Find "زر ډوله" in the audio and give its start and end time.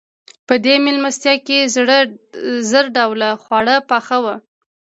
2.69-3.29